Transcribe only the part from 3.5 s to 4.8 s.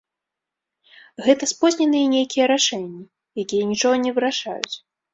нічога не вырашаюць.